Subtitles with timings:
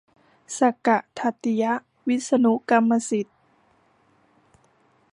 [0.57, 1.73] สักกะทัตติยะ
[2.07, 3.37] วิษณุกรรมประสิทธิ์